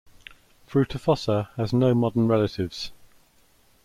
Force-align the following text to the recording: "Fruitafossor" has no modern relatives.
"Fruitafossor" 0.67 1.49
has 1.57 1.73
no 1.73 1.93
modern 1.93 2.27
relatives. 2.27 2.91